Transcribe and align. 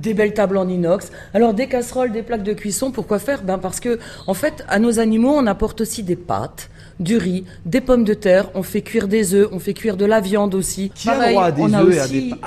des 0.00 0.14
belles 0.14 0.34
tables 0.34 0.56
en 0.56 0.68
inox. 0.68 1.10
Alors 1.34 1.54
des 1.54 1.66
casseroles, 1.66 2.12
des 2.12 2.22
plaques 2.22 2.42
de 2.42 2.52
cuisson, 2.52 2.90
pourquoi 2.90 3.18
faire? 3.18 3.42
Ben 3.42 3.58
parce 3.58 3.80
que 3.80 3.98
en 4.26 4.34
fait, 4.34 4.64
à 4.68 4.78
nos 4.78 4.98
animaux, 4.98 5.34
on 5.36 5.46
apporte 5.46 5.80
aussi 5.82 6.02
des 6.02 6.16
pâtes, 6.16 6.70
du 6.98 7.16
riz, 7.16 7.44
des 7.64 7.80
pommes 7.80 8.04
de 8.04 8.14
terre, 8.14 8.50
on 8.54 8.62
fait 8.62 8.82
cuire 8.82 9.08
des 9.08 9.34
œufs, 9.34 9.48
on 9.52 9.58
fait 9.58 9.72
cuire 9.74 9.96
de 9.96 10.04
la 10.04 10.20
viande 10.20 10.54
aussi. 10.54 10.90
Qui 10.94 11.08
a 11.08 11.30
droit 11.30 11.44
à 11.44 11.52
des 11.52 11.62
on 11.62 11.72
a 11.72 11.82
œufs 11.82 11.94
et 11.94 12.00
à 12.00 12.04
aussi, 12.04 12.12
des 12.12 12.30
pa- 12.30 12.38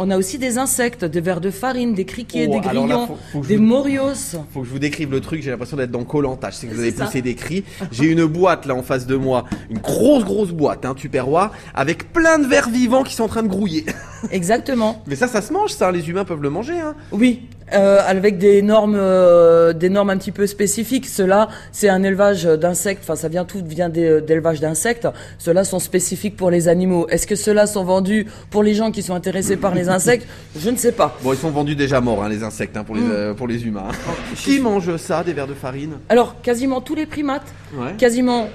on 0.00 0.10
a 0.10 0.16
aussi 0.18 0.38
des 0.38 0.58
insectes, 0.58 1.04
des 1.04 1.20
vers 1.20 1.40
de 1.40 1.50
farine, 1.50 1.94
des 1.94 2.04
criquets, 2.04 2.46
Oh, 2.48 2.52
des 2.52 2.60
là, 2.60 2.72
grillons, 2.72 3.06
faut- 3.06 3.16
faut 3.32 3.40
des 3.46 3.56
vous- 3.56 3.62
morios. 3.62 4.14
Faut 4.52 4.60
que 4.60 4.66
je 4.66 4.70
vous 4.70 4.78
décrive 4.78 5.10
le 5.10 5.20
truc, 5.20 5.42
j'ai 5.42 5.50
l'impression 5.50 5.76
d'être 5.76 5.90
dans 5.90 6.04
Colanta. 6.04 6.50
Je 6.50 6.56
sais 6.56 6.66
que 6.66 6.74
vous 6.74 6.80
avez 6.80 6.92
poussé 6.92 7.22
des 7.22 7.34
cris. 7.34 7.64
J'ai 7.90 8.06
une 8.06 8.24
boîte 8.26 8.66
là 8.66 8.74
en 8.74 8.82
face 8.82 9.06
de 9.06 9.16
moi, 9.16 9.44
une 9.70 9.78
grosse 9.78 10.24
grosse 10.24 10.50
boîte, 10.50 10.84
un 10.84 10.94
tupperware, 10.94 11.52
avec 11.74 12.12
plein 12.12 12.38
de 12.38 12.46
vers 12.46 12.68
vivants 12.68 13.02
qui 13.04 13.14
sont 13.14 13.24
en 13.24 13.28
train 13.28 13.42
de 13.42 13.48
grouiller. 13.48 13.84
Exactement. 14.30 15.02
Mais 15.06 15.16
ça, 15.16 15.26
ça 15.28 15.42
se 15.42 15.52
mange, 15.52 15.70
ça. 15.70 15.90
Les 15.90 16.08
humains 16.08 16.24
peuvent 16.24 16.42
le 16.42 16.50
manger. 16.50 16.78
Hein. 16.78 16.94
Oui, 17.10 17.42
euh, 17.74 18.00
avec 18.06 18.38
des 18.38 18.62
normes, 18.62 18.96
euh, 18.96 19.72
des 19.72 19.88
normes 19.88 20.10
un 20.10 20.16
petit 20.18 20.30
peu 20.32 20.46
spécifiques. 20.46 21.06
Cela, 21.06 21.48
c'est 21.72 21.88
un 21.88 22.02
élevage 22.02 22.44
d'insectes. 22.44 23.00
Enfin, 23.02 23.16
ça 23.16 23.28
vient 23.28 23.44
tout 23.44 23.62
vient 23.64 23.88
des- 23.88 24.20
d'élevage 24.20 24.60
d'insectes. 24.60 25.08
Ceux-là 25.38 25.64
sont 25.64 25.78
spécifiques 25.78 26.36
pour 26.36 26.50
les 26.50 26.68
animaux. 26.68 27.06
Est-ce 27.08 27.26
que 27.26 27.34
ceux-là 27.34 27.66
sont 27.66 27.84
vendus 27.84 28.26
pour 28.50 28.62
les 28.62 28.74
gens 28.74 28.90
qui 28.90 29.02
sont 29.02 29.14
intéressés 29.14 29.56
par 29.56 29.74
les 29.74 29.88
insectes? 29.88 30.26
Je 30.58 30.70
ne 30.70 30.76
sais 30.76 30.92
pas. 30.92 31.16
Bon, 31.22 31.32
ils 31.32 31.38
sont 31.38 31.50
vendus 31.50 31.74
déjà 31.76 32.00
morts, 32.00 32.22
hein, 32.22 32.28
les 32.28 32.42
insectes, 32.42 32.76
hein, 32.76 32.84
pour, 32.84 32.94
les, 32.94 33.00
Mm. 33.02 33.10
euh, 33.10 33.34
pour 33.34 33.48
les 33.48 33.64
humains. 33.66 33.84
hein. 33.90 34.12
Qui 34.36 34.60
mange 34.60 34.96
ça, 34.98 35.24
des 35.24 35.32
vers 35.32 35.46
de 35.46 35.54
farine? 35.54 35.94
Alors, 36.08 36.40
quasiment 36.42 36.80
tous 36.80 36.94
les 36.94 37.06
primates, 37.06 37.46
Ouais. 37.74 37.94
quasiment. 37.98 38.48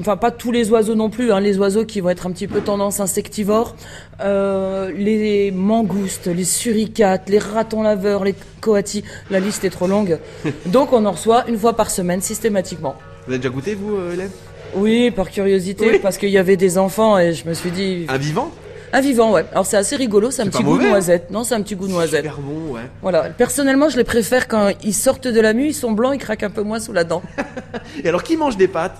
Enfin, 0.00 0.16
pas 0.16 0.30
tous 0.30 0.50
les 0.50 0.70
oiseaux 0.70 0.94
non 0.96 1.08
plus, 1.08 1.30
hein, 1.32 1.40
les 1.40 1.56
oiseaux 1.58 1.84
qui 1.84 2.00
vont 2.00 2.10
être 2.10 2.26
un 2.26 2.32
petit 2.32 2.48
peu 2.48 2.60
tendance 2.60 2.98
insectivore, 2.98 3.76
euh, 4.20 4.90
les 4.92 5.52
mangoustes, 5.52 6.26
les 6.26 6.44
suricates, 6.44 7.28
les 7.28 7.38
ratons 7.38 7.82
laveurs, 7.82 8.24
les 8.24 8.34
coatis, 8.60 9.04
la 9.30 9.38
liste 9.38 9.64
est 9.64 9.70
trop 9.70 9.86
longue. 9.86 10.18
Donc 10.66 10.92
on 10.92 11.04
en 11.06 11.12
reçoit 11.12 11.44
une 11.48 11.58
fois 11.58 11.74
par 11.76 11.90
semaine 11.90 12.20
systématiquement. 12.20 12.96
Vous 13.26 13.32
avez 13.32 13.38
déjà 13.38 13.50
goûté, 13.50 13.74
vous, 13.74 13.94
euh, 13.96 14.12
Hélène? 14.12 14.30
Oui, 14.74 15.12
par 15.12 15.30
curiosité, 15.30 15.88
Oui. 15.88 15.98
parce 16.02 16.18
qu'il 16.18 16.30
y 16.30 16.38
avait 16.38 16.56
des 16.56 16.76
enfants 16.78 17.16
et 17.18 17.32
je 17.32 17.46
me 17.48 17.54
suis 17.54 17.70
dit... 17.70 18.06
Un 18.08 18.16
vivant? 18.18 18.50
Un 18.92 19.00
vivant, 19.00 19.32
ouais. 19.32 19.44
Alors 19.52 19.66
c'est 19.66 19.76
assez 19.76 19.96
rigolo, 19.96 20.30
c'est 20.30 20.42
un 20.42 20.46
petit 20.46 20.62
goût 20.62 20.78
de 20.78 20.84
hein. 20.84 20.90
noisette. 20.90 21.30
Non, 21.30 21.44
c'est 21.44 21.54
un 21.54 21.62
petit 21.62 21.76
goût 21.76 21.86
de 21.86 21.92
noisette. 21.92 22.22
Super 22.22 22.38
bon, 22.38 22.74
ouais. 22.74 22.82
Voilà. 23.02 23.24
Personnellement, 23.30 23.88
je 23.88 23.96
les 23.96 24.04
préfère 24.04 24.48
quand 24.48 24.70
ils 24.82 24.94
sortent 24.94 25.28
de 25.28 25.40
la 25.40 25.52
mue, 25.52 25.68
ils 25.68 25.74
sont 25.74 25.92
blancs, 25.92 26.14
ils 26.14 26.18
craquent 26.18 26.44
un 26.44 26.50
peu 26.50 26.62
moins 26.62 26.80
sous 26.80 26.92
la 26.92 27.04
dent. 27.04 27.22
Et 28.04 28.08
alors, 28.08 28.22
qui 28.22 28.36
mange 28.36 28.56
des 28.56 28.68
pâtes? 28.68 28.96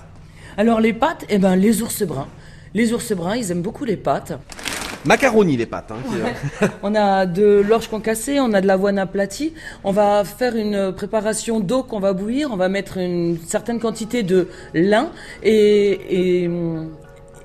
Alors 0.57 0.79
les 0.79 0.93
pâtes, 0.93 1.25
eh 1.29 1.37
ben 1.37 1.55
les 1.55 1.81
ours 1.81 2.03
bruns. 2.03 2.27
Les 2.73 2.93
ours 2.93 3.11
bruns, 3.13 3.35
ils 3.35 3.51
aiment 3.51 3.61
beaucoup 3.61 3.85
les 3.85 3.97
pâtes. 3.97 4.33
Macaroni, 5.05 5.55
les 5.55 5.65
pâtes. 5.67 5.91
Hein, 5.91 5.97
qui- 6.09 6.65
On 6.81 6.95
a 6.95 7.25
de 7.27 7.63
l'orge 7.67 7.87
concassée, 7.89 8.39
on 8.39 8.53
a 8.53 8.61
de 8.61 8.65
l'avoine 8.67 8.97
aplatie. 8.97 9.53
On 9.83 9.91
va 9.91 10.23
faire 10.23 10.55
une 10.55 10.91
préparation 10.93 11.59
d'eau 11.59 11.83
qu'on 11.83 11.99
va 11.99 12.13
bouillir. 12.13 12.49
On 12.51 12.55
va 12.57 12.69
mettre 12.69 12.97
une 12.97 13.37
certaine 13.45 13.79
quantité 13.79 14.23
de 14.23 14.47
lin 14.73 15.11
et, 15.43 16.43
et, 16.45 16.49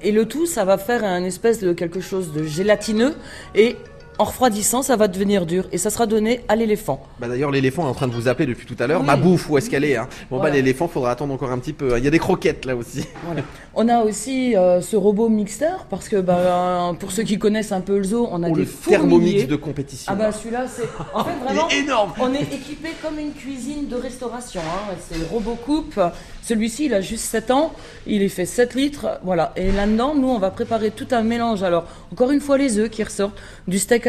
et 0.02 0.12
le 0.12 0.24
tout, 0.24 0.46
ça 0.46 0.64
va 0.64 0.78
faire 0.78 1.04
un 1.04 1.22
espèce 1.24 1.60
de 1.60 1.72
quelque 1.74 2.00
chose 2.00 2.32
de 2.32 2.44
gélatineux 2.44 3.14
et 3.54 3.76
en 4.20 4.24
refroidissant, 4.24 4.82
ça 4.82 4.96
va 4.96 5.08
devenir 5.08 5.46
dur 5.46 5.64
et 5.72 5.78
ça 5.78 5.88
sera 5.88 6.06
donné 6.06 6.40
à 6.48 6.54
l'éléphant. 6.54 7.02
Bah 7.18 7.26
d'ailleurs 7.26 7.50
l'éléphant 7.50 7.86
est 7.86 7.88
en 7.90 7.94
train 7.94 8.06
de 8.06 8.12
vous 8.12 8.28
appeler 8.28 8.46
depuis 8.46 8.66
tout 8.66 8.76
à 8.78 8.86
l'heure. 8.86 9.00
Oui. 9.00 9.06
Ma 9.06 9.16
bouffe, 9.16 9.48
où 9.48 9.56
est-ce 9.56 9.70
qu'elle 9.70 9.84
est 9.84 9.96
hein? 9.96 10.08
Bon 10.30 10.36
Voilà. 10.36 10.50
bah 10.50 10.56
l'éléphant 10.56 10.88
faudra 10.88 11.12
attendre 11.12 11.32
encore 11.32 11.50
un 11.50 11.58
petit 11.58 11.72
peu. 11.72 11.94
hein. 11.94 11.98
Il 11.98 12.04
y 12.04 12.06
a 12.06 12.10
des 12.10 12.18
croquettes 12.18 12.66
là 12.66 12.76
aussi. 12.76 13.06
Voilà. 13.24 13.42
On 13.74 13.88
a 13.88 14.00
aussi 14.02 14.56
euh, 14.56 14.80
ce 14.80 14.96
robot 14.96 15.28
mixeur 15.28 15.86
parce 15.88 16.08
que 16.08 16.16
bah, 16.16 16.92
pour 16.98 17.12
ceux 17.12 17.22
qui 17.22 17.38
connaissent 17.38 17.70
un 17.72 17.80
peu 17.80 17.96
le 17.98 18.04
zoo, 18.04 18.28
on 18.30 18.42
a 18.42 18.48
Oh, 18.50 18.54
des 18.54 18.62
le 18.62 18.66
thermomix 18.66 19.46
de 19.46 19.56
compétition. 19.56 20.12
Ah 20.12 20.16
bah 20.16 20.32
celui-là, 20.32 20.66
c'est 20.68 20.88
en 21.14 21.24
fait 21.24 21.30
Il 21.40 21.44
vraiment. 21.46 21.68
est 21.70 21.78
énorme. 21.78 22.12
On 22.20 22.34
est 22.34 22.42
équipé 22.52 22.90
comme 23.02 23.18
une 23.18 23.32
cuisine 23.32 23.88
de 23.88 23.96
restauration. 23.96 24.60
Hein. 24.60 24.94
C'est 25.08 25.26
Robocoupe. 25.30 25.98
Celui-ci, 26.42 26.86
il 26.86 26.94
a 26.94 27.00
juste 27.00 27.24
7 27.24 27.50
ans. 27.52 27.72
Il 28.06 28.22
est 28.22 28.28
fait 28.28 28.44
7 28.46 28.74
litres. 28.74 29.20
Voilà. 29.22 29.52
Et 29.56 29.70
là-dedans, 29.70 30.14
nous, 30.16 30.28
on 30.28 30.38
va 30.38 30.50
préparer 30.50 30.90
tout 30.90 31.06
un 31.12 31.22
mélange. 31.22 31.62
Alors, 31.62 31.84
encore 32.12 32.32
une 32.32 32.40
fois, 32.40 32.58
les 32.58 32.78
œufs 32.78 32.90
qui 32.90 33.04
ressortent, 33.04 33.38
du 33.68 33.78
steak 33.78 34.08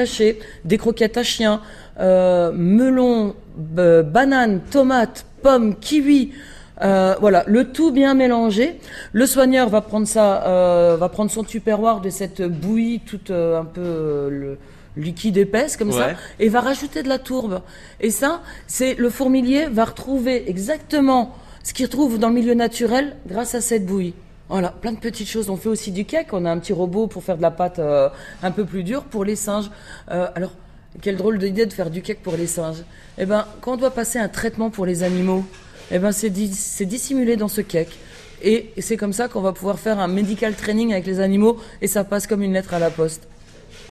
des 0.66 0.78
croquettes 0.78 1.18
à 1.18 1.24
chien, 1.24 1.62
euh, 2.00 2.52
melon, 2.54 3.36
b- 3.58 4.02
banane, 4.04 4.62
tomate, 4.72 5.26
pomme, 5.42 5.76
kiwi. 5.80 6.32
Euh, 6.84 7.16
voilà, 7.22 7.44
le 7.48 7.72
tout 7.72 7.92
bien 7.92 8.16
mélangé. 8.16 8.80
Le 9.14 9.26
soigneur 9.28 9.70
va 9.70 9.82
prendre 9.82 10.08
ça, 10.08 10.44
euh, 10.48 10.98
va 11.00 11.10
prendre 11.10 11.30
son 11.30 11.44
tupperware 11.44 12.02
de 12.02 12.10
cette 12.10 12.42
bouillie 12.42 13.02
toute 13.06 13.30
euh, 13.30 13.60
un 13.60 13.66
peu 13.66 13.82
euh, 13.84 14.30
le- 14.30 14.58
liquide 14.98 15.38
épaisse 15.38 15.78
comme 15.78 15.92
ça 15.92 16.08
et 16.40 16.50
va 16.50 16.60
rajouter 16.60 17.02
de 17.04 17.08
la 17.08 17.18
tourbe. 17.20 17.62
Et 18.02 18.10
ça, 18.10 18.42
c'est 18.68 18.96
le 18.96 19.10
fourmilier 19.10 19.68
va 19.72 19.86
retrouver 19.86 20.50
exactement 20.50 21.34
ce 21.64 21.74
qu'il 21.74 21.86
retrouve 21.86 22.18
dans 22.20 22.28
le 22.30 22.34
milieu 22.36 22.56
naturel 22.56 23.16
grâce 23.28 23.56
à 23.56 23.62
cette 23.62 23.86
bouillie. 23.86 24.16
Voilà, 24.52 24.68
plein 24.70 24.92
de 24.92 25.00
petites 25.00 25.30
choses. 25.30 25.50
On 25.50 25.56
fait 25.56 25.70
aussi 25.70 25.92
du 25.94 26.04
cake. 26.04 26.34
On 26.34 26.44
a 26.44 26.52
un 26.52 26.60
petit 26.60 26.74
robot 26.74 27.08
pour 27.08 27.24
faire 27.24 27.38
de 27.38 27.42
la 27.42 27.52
pâte 27.52 27.80
euh, 27.80 28.10
un 28.44 28.52
peu 28.52 28.66
plus 28.66 28.84
dure 28.84 29.04
pour 29.04 29.24
les 29.24 29.38
singes. 29.38 29.72
Euh, 30.12 30.28
alors, 30.36 30.52
quelle 31.02 31.16
drôle 31.16 31.38
d'idée 31.40 31.66
de 31.66 31.72
faire 31.72 31.90
du 31.90 32.02
cake 32.02 32.20
pour 32.22 32.36
les 32.36 32.48
singes. 32.48 32.84
Eh 33.18 33.26
ben, 33.26 33.46
quand 33.62 33.76
on 33.76 33.78
doit 33.78 33.92
passer 33.92 34.20
un 34.20 34.28
traitement 34.28 34.70
pour 34.70 34.86
les 34.86 35.04
animaux, 35.04 35.46
eh 35.90 36.00
ben, 36.00 36.12
c'est 36.12 36.30
dis- 36.30 36.54
c'est 36.54 36.86
dissimulé 36.86 37.38
dans 37.38 37.48
ce 37.48 37.62
cake. 37.62 37.98
Et 38.44 38.72
c'est 38.80 38.98
comme 38.98 39.14
ça 39.14 39.30
qu'on 39.30 39.40
va 39.40 39.54
pouvoir 39.54 39.80
faire 39.80 40.00
un 40.00 40.10
medical 40.10 40.54
training 40.54 40.92
avec 40.92 41.06
les 41.06 41.22
animaux 41.22 41.58
et 41.82 41.88
ça 41.88 42.04
passe 42.04 42.28
comme 42.28 42.42
une 42.42 42.52
lettre 42.54 42.74
à 42.74 42.80
la 42.80 42.90
poste. 42.90 43.28